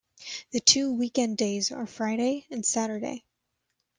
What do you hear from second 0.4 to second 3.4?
The two weekend days are Friday and Saturday.